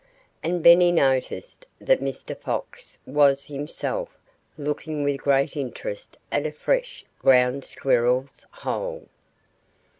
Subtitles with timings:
[0.41, 2.35] And Benny noticed that Mr.
[2.35, 4.17] Fox was himself
[4.57, 9.05] looking with great interest at a fresh Ground Squirrel's hole.